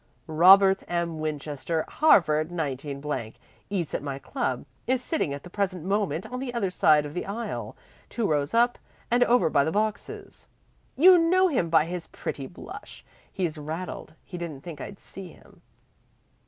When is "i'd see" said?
14.81-15.33